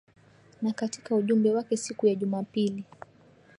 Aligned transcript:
Na 0.61 0.71
katika 0.73 1.15
ujumbe 1.15 1.51
wake 1.51 1.77
siku 1.77 2.07
ya 2.07 2.15
Jumapili 2.15 2.85